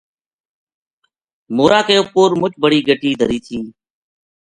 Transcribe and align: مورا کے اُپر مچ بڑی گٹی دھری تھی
مورا 1.55 1.79
کے 1.87 1.95
اُپر 2.01 2.29
مچ 2.41 2.53
بڑی 2.63 2.79
گٹی 2.87 3.11
دھری 3.19 3.39
تھی 3.45 3.59